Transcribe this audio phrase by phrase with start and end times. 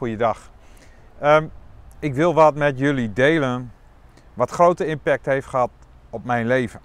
[0.00, 0.50] goeiedag.
[1.22, 1.50] Um,
[1.98, 3.72] ik wil wat met jullie delen
[4.34, 5.70] wat grote impact heeft gehad
[6.10, 6.80] op mijn leven.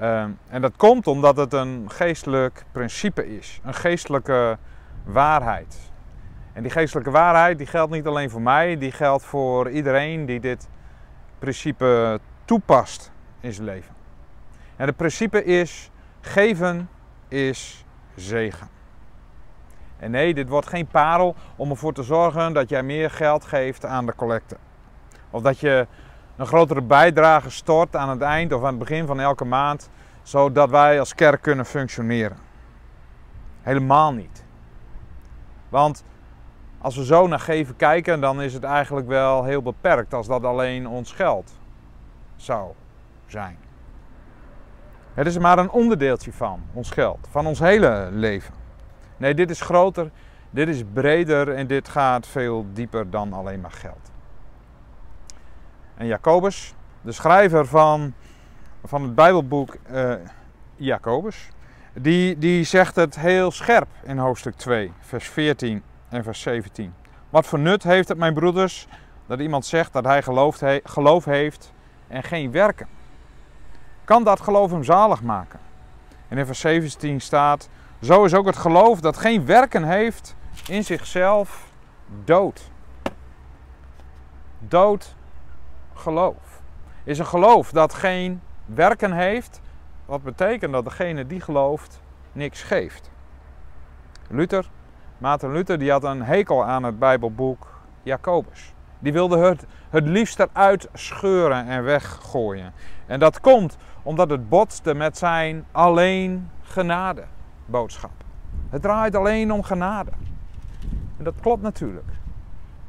[0.00, 4.58] Um, en dat komt omdat het een geestelijk principe is, een geestelijke
[5.04, 5.92] waarheid.
[6.52, 10.40] En die geestelijke waarheid die geldt niet alleen voor mij, die geldt voor iedereen die
[10.40, 10.68] dit
[11.38, 13.94] principe toepast in zijn leven.
[14.76, 16.88] En het principe is: geven
[17.28, 17.84] is
[18.14, 18.77] zegen.
[19.98, 23.84] En nee, dit wordt geen parel om ervoor te zorgen dat jij meer geld geeft
[23.84, 24.56] aan de collecte.
[25.30, 25.86] Of dat je
[26.36, 29.90] een grotere bijdrage stort aan het eind of aan het begin van elke maand,
[30.22, 32.36] zodat wij als kerk kunnen functioneren.
[33.62, 34.44] Helemaal niet.
[35.68, 36.04] Want
[36.78, 40.44] als we zo naar geven kijken, dan is het eigenlijk wel heel beperkt als dat
[40.44, 41.52] alleen ons geld
[42.36, 42.72] zou
[43.26, 43.58] zijn.
[45.14, 48.54] Het is maar een onderdeeltje van ons geld, van ons hele leven.
[49.18, 50.10] Nee, dit is groter,
[50.50, 54.10] dit is breder en dit gaat veel dieper dan alleen maar geld.
[55.94, 58.14] En Jacobus, de schrijver van,
[58.84, 60.14] van het Bijbelboek uh,
[60.76, 61.48] Jacobus,
[61.92, 66.94] die, die zegt het heel scherp in hoofdstuk 2, vers 14 en vers 17.
[67.30, 68.86] Wat voor nut heeft het, mijn broeders,
[69.26, 71.72] dat iemand zegt dat hij geloof, geloof heeft
[72.06, 72.86] en geen werken?
[74.04, 75.60] Kan dat geloof hem zalig maken?
[76.28, 77.68] En in vers 17 staat:
[78.02, 80.36] Zo is ook het geloof dat geen werken heeft
[80.68, 81.66] in zichzelf
[82.24, 82.70] dood.
[84.58, 85.14] Dood
[85.94, 86.60] geloof.
[87.04, 89.60] Is een geloof dat geen werken heeft,
[90.06, 92.00] wat betekent dat degene die gelooft
[92.32, 93.10] niks geeft.
[94.28, 94.70] Luther,
[95.18, 97.66] Maarten Luther, die had een hekel aan het Bijbelboek
[98.02, 98.74] Jacobus.
[98.98, 102.72] Die wilde het het liefst eruit scheuren en weggooien.
[103.06, 107.24] En dat komt omdat het botste met zijn alleen genade
[107.70, 108.10] boodschap.
[108.68, 110.10] Het draait alleen om genade.
[111.16, 112.10] En dat klopt natuurlijk.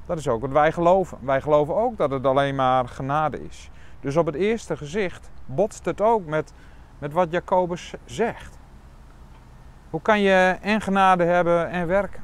[0.05, 1.17] Dat is ook wat wij geloven.
[1.21, 3.69] Wij geloven ook dat het alleen maar genade is.
[3.99, 6.53] Dus op het eerste gezicht botst het ook met,
[6.99, 8.57] met wat Jacobus zegt.
[9.89, 12.23] Hoe kan je en genade hebben en werken?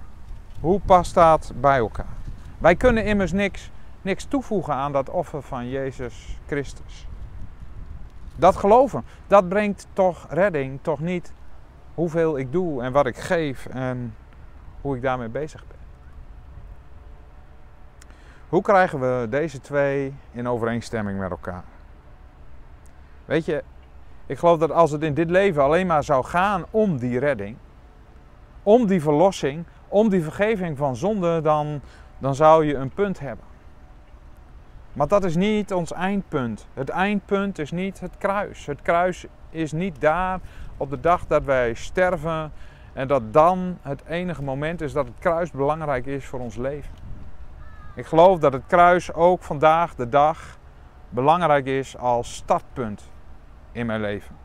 [0.59, 2.13] Hoe past dat bij elkaar?
[2.57, 3.71] Wij kunnen immers niks,
[4.01, 7.07] niks toevoegen aan dat offer van Jezus Christus.
[8.35, 11.33] Dat geloven, dat brengt toch redding, toch niet
[11.95, 14.15] hoeveel ik doe en wat ik geef en
[14.81, 15.77] hoe ik daarmee bezig ben.
[18.49, 21.63] Hoe krijgen we deze twee in overeenstemming met elkaar?
[23.25, 23.63] Weet je,
[24.25, 27.57] ik geloof dat als het in dit leven alleen maar zou gaan om die redding,
[28.63, 31.81] om die verlossing, om die vergeving van zonde, dan,
[32.17, 33.45] dan zou je een punt hebben.
[34.95, 36.67] Maar dat is niet ons eindpunt.
[36.73, 38.65] Het eindpunt is niet het kruis.
[38.65, 40.39] Het kruis is niet daar
[40.77, 42.51] op de dag dat wij sterven
[42.93, 46.93] en dat dan het enige moment is dat het kruis belangrijk is voor ons leven.
[47.95, 50.57] Ik geloof dat het kruis ook vandaag de dag
[51.09, 53.11] belangrijk is als startpunt
[53.71, 54.35] in mijn leven.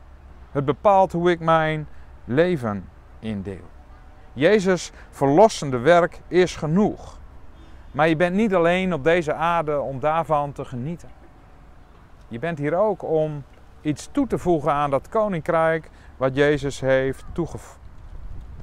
[0.51, 1.89] Het bepaalt hoe ik mijn
[2.25, 2.89] leven
[3.19, 3.69] indeel.
[4.33, 7.20] Jezus' verlossende werk is genoeg.
[7.93, 11.09] Maar je bent niet alleen op deze aarde om daarvan te genieten.
[12.29, 13.45] Je bent hier ook om
[13.81, 17.79] iets toe te voegen aan dat koninkrijk wat Jezus heeft, toegevoegd.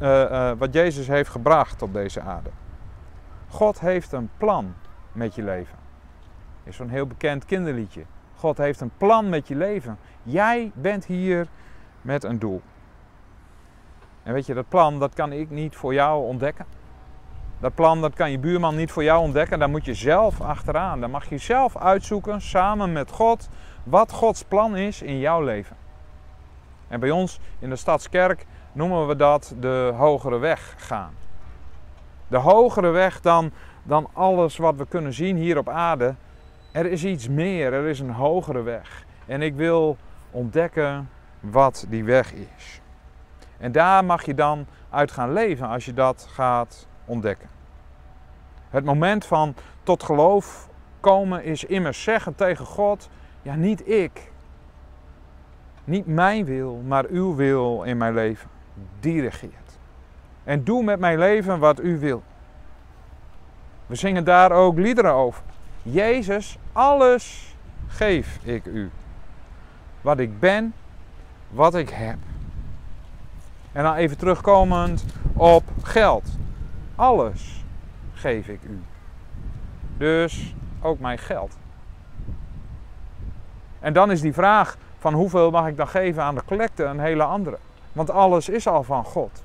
[0.01, 2.49] Uh, uh, wat Jezus heeft gebracht op deze aarde.
[3.47, 4.73] God heeft een plan
[5.11, 5.77] met je leven.
[6.63, 8.03] Is zo'n heel bekend kinderliedje.
[8.35, 9.97] God heeft een plan met je leven.
[10.23, 11.47] Jij bent hier
[12.01, 12.61] met een doel.
[14.23, 16.65] En weet je, dat plan dat kan ik niet voor jou ontdekken.
[17.59, 19.59] Dat plan dat kan je buurman niet voor jou ontdekken.
[19.59, 21.00] Daar moet je zelf achteraan.
[21.00, 23.50] Daar mag je zelf uitzoeken samen met God
[23.84, 25.75] wat Gods plan is in jouw leven.
[26.88, 31.13] En bij ons in de Stadskerk noemen we dat de hogere weg gaan.
[32.28, 33.51] De hogere weg dan,
[33.84, 36.16] dan alles wat we kunnen zien hier op aarde.
[36.72, 39.06] Er is iets meer, er is een hogere weg.
[39.25, 39.97] En ik wil
[40.31, 42.81] ontdekken wat die weg is.
[43.57, 47.50] En daar mag je dan uit gaan leven als je dat gaat ontdekken.
[48.69, 50.69] Het moment van tot geloof
[51.00, 53.09] komen is immers zeggen tegen God:
[53.42, 54.31] ja, niet ik.
[55.83, 58.50] Niet mijn wil, maar uw wil in mijn leven.
[59.00, 59.80] Die regeert.
[60.44, 62.24] En doe met mijn leven wat u wil.
[63.86, 65.44] We zingen daar ook liederen over.
[65.81, 67.56] Jezus, alles
[67.88, 68.89] geef ik u.
[70.01, 70.74] Wat ik ben,
[71.50, 72.18] wat ik heb.
[73.71, 76.37] En dan even terugkomend op geld.
[76.97, 77.65] Alles
[78.13, 78.81] geef ik u.
[79.97, 81.57] Dus ook mijn geld.
[83.79, 86.99] En dan is die vraag van hoeveel mag ik dan geven aan de collecte een
[86.99, 87.57] hele andere.
[87.94, 89.44] Want alles is al van God.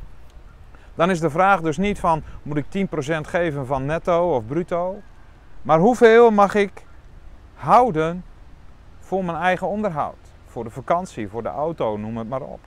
[0.95, 5.01] dan is de vraag dus niet van moet ik 10% geven van netto of bruto,
[5.63, 6.85] maar hoeveel mag ik
[7.55, 8.25] houden
[8.99, 12.61] voor mijn eigen onderhoud, voor de vakantie, voor de auto, noem het maar op.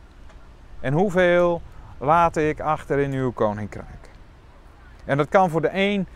[0.80, 1.62] En hoeveel
[1.98, 4.05] laat ik achter in uw koninkrijk?
[5.06, 6.08] En dat kan voor de een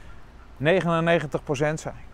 [0.58, 2.08] 99% zijn.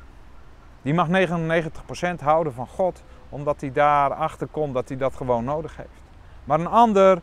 [0.81, 5.77] Die mag 99% houden van God, omdat hij daarachter komt dat hij dat gewoon nodig
[5.77, 6.03] heeft.
[6.43, 7.21] Maar een ander,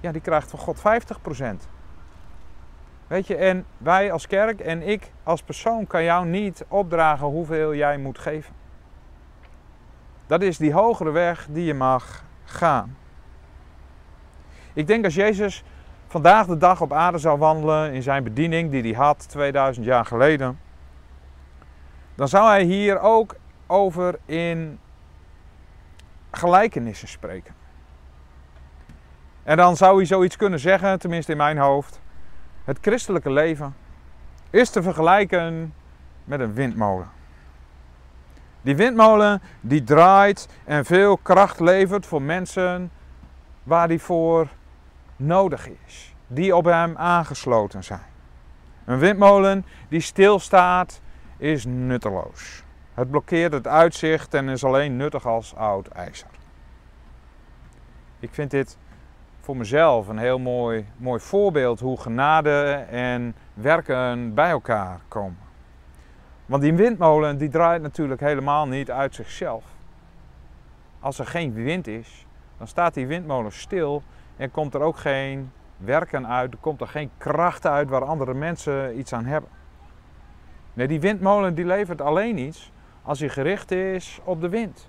[0.00, 1.68] ja, die krijgt van God 50%.
[3.06, 7.74] Weet je, en wij als kerk en ik als persoon kan jou niet opdragen hoeveel
[7.74, 8.54] jij moet geven.
[10.26, 12.96] Dat is die hogere weg die je mag gaan.
[14.72, 15.64] Ik denk als Jezus
[16.12, 20.04] vandaag de dag op aarde zou wandelen in zijn bediening die hij had 2000 jaar
[20.04, 20.60] geleden,
[22.14, 23.34] dan zou hij hier ook
[23.66, 24.78] over in
[26.30, 27.54] gelijkenissen spreken.
[29.42, 32.00] En dan zou hij zoiets kunnen zeggen, tenminste in mijn hoofd.
[32.64, 33.74] Het christelijke leven
[34.50, 35.74] is te vergelijken
[36.24, 37.10] met een windmolen.
[38.62, 42.90] Die windmolen die draait en veel kracht levert voor mensen
[43.62, 44.48] waar die voor
[45.22, 46.14] nodig is.
[46.26, 48.10] Die op hem aangesloten zijn.
[48.84, 51.00] Een windmolen die stilstaat
[51.36, 52.62] is nutteloos.
[52.94, 56.28] Het blokkeert het uitzicht en is alleen nuttig als oud ijzer.
[58.18, 58.78] Ik vind dit
[59.40, 65.38] voor mezelf een heel mooi, mooi voorbeeld hoe genade en werken bij elkaar komen.
[66.46, 69.64] Want die windmolen die draait natuurlijk helemaal niet uit zichzelf.
[71.00, 72.26] Als er geen wind is,
[72.58, 74.02] dan staat die windmolen stil
[74.42, 78.98] en komt er ook geen werken uit, komt er geen kracht uit waar andere mensen
[78.98, 79.50] iets aan hebben.
[80.72, 82.72] Nee, die windmolen die levert alleen iets
[83.02, 84.88] als hij gericht is op de wind.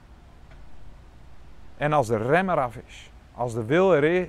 [1.78, 4.28] En als de rem eraf is, als de wil er is,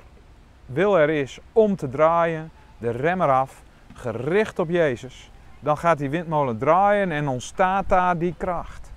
[0.66, 3.62] wil er is om te draaien, de rem eraf,
[3.94, 5.30] gericht op Jezus,
[5.60, 8.92] dan gaat die windmolen draaien en ontstaat daar die kracht.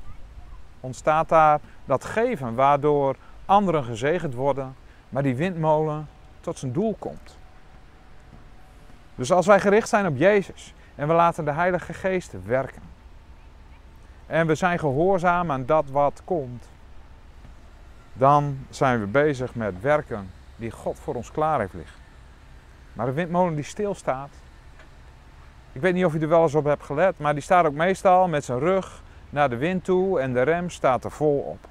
[0.80, 3.16] Ontstaat daar dat geven waardoor
[3.46, 4.76] anderen gezegend worden,
[5.10, 6.08] maar die windmolen
[6.48, 7.38] tot zijn doel komt.
[9.16, 12.82] Dus als wij gericht zijn op Jezus en we laten de Heilige Geest werken
[14.26, 16.70] en we zijn gehoorzaam aan dat wat komt,
[18.14, 22.00] dan zijn we bezig met werken die God voor ons klaar heeft liggen.
[22.94, 24.30] Maar een windmolen die stilstaat,
[25.72, 27.74] ik weet niet of je er wel eens op hebt gelet, maar die staat ook
[27.74, 31.68] meestal met zijn rug naar de wind toe en de rem staat er vol op.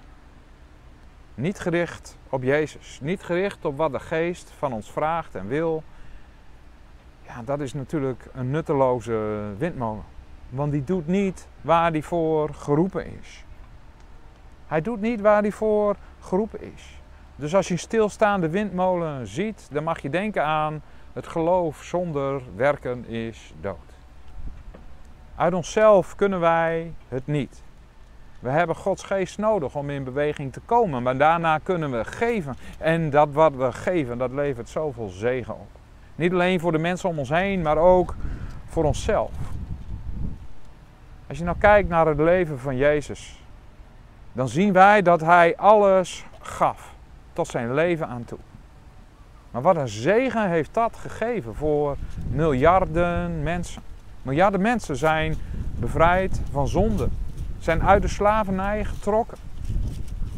[1.35, 5.83] Niet gericht op Jezus, niet gericht op wat de geest van ons vraagt en wil.
[7.27, 10.05] Ja, dat is natuurlijk een nutteloze windmolen.
[10.49, 13.45] Want die doet niet waar hij voor geroepen is.
[14.67, 17.01] Hij doet niet waar hij voor geroepen is.
[17.37, 20.83] Dus als je een stilstaande windmolen ziet, dan mag je denken aan
[21.13, 23.95] het geloof zonder werken is dood.
[25.37, 27.63] Uit onszelf kunnen wij het niet.
[28.47, 32.57] We hebben Gods geest nodig om in beweging te komen, maar daarna kunnen we geven.
[32.79, 35.69] En dat wat we geven, dat levert zoveel zegen op.
[36.15, 38.15] Niet alleen voor de mensen om ons heen, maar ook
[38.67, 39.31] voor onszelf.
[41.29, 43.43] Als je nou kijkt naar het leven van Jezus,
[44.33, 46.95] dan zien wij dat Hij alles gaf,
[47.33, 48.39] tot zijn leven aan toe.
[49.51, 51.97] Maar wat een zegen heeft dat gegeven voor
[52.29, 53.83] miljarden mensen.
[54.23, 55.35] Miljarden mensen zijn
[55.79, 57.09] bevrijd van zonde,
[57.59, 59.39] zijn uit de slavernij getrokken.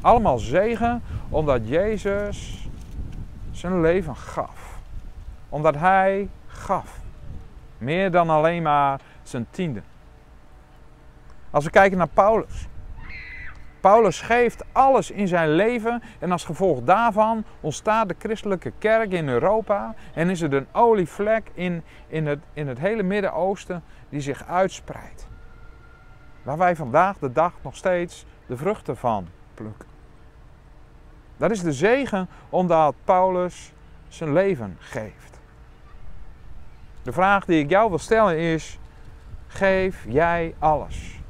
[0.00, 2.68] Allemaal zegen omdat Jezus
[3.50, 4.78] zijn leven gaf.
[5.48, 7.00] Omdat Hij gaf.
[7.78, 9.82] Meer dan alleen maar zijn tiende.
[11.50, 12.68] Als we kijken naar Paulus.
[13.80, 19.28] Paulus geeft alles in zijn leven en als gevolg daarvan ontstaat de christelijke kerk in
[19.28, 24.46] Europa en is het een olievlek in, in, het, in het hele Midden-Oosten die zich
[24.46, 25.27] uitspreidt.
[26.48, 29.88] Waar wij vandaag de dag nog steeds de vruchten van plukken.
[31.36, 33.72] Dat is de zegen omdat Paulus
[34.08, 35.40] zijn leven geeft.
[37.02, 38.78] De vraag die ik jou wil stellen is:
[39.46, 41.20] geef jij alles?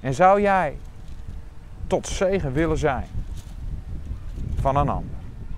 [0.00, 0.78] En zou jij
[1.86, 3.08] tot zegen willen zijn
[4.60, 5.19] van een ander.